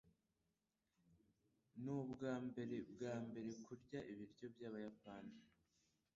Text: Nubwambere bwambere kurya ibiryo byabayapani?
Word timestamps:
Nubwambere 1.83 2.77
bwambere 2.91 3.51
kurya 3.65 3.99
ibiryo 4.11 4.45
byabayapani? 4.55 5.35